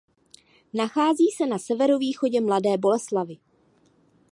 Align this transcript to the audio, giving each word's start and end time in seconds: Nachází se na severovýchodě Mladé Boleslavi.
Nachází 0.73 1.31
se 1.31 1.47
na 1.47 1.59
severovýchodě 1.59 2.41
Mladé 2.41 2.77
Boleslavi. 2.77 3.37